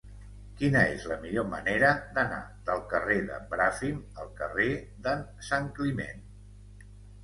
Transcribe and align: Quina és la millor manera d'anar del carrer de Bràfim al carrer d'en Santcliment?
Quina 0.61 0.79
és 0.93 1.03
la 1.11 1.17
millor 1.25 1.45
manera 1.51 1.91
d'anar 2.17 2.41
del 2.71 2.83
carrer 2.95 3.21
de 3.31 3.39
Bràfim 3.55 4.03
al 4.25 4.35
carrer 4.43 4.69
d'en 5.07 5.27
Santcliment? 5.55 6.31